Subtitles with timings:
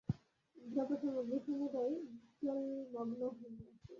[0.57, 1.93] দ্রব্য সামগ্রী সমুদায়
[2.41, 3.67] জলমগ্ন হইয়াছে।